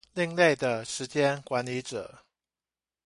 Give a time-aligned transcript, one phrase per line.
[0.15, 2.23] 另類的時間管理者